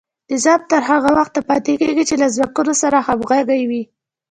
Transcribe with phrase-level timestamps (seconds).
[0.31, 3.83] نظام تر هغه وخته پاتې کیږي چې له ځواکونو سره همغږی وي.